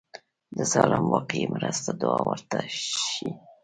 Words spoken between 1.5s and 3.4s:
مرسته دعا ورته وشي.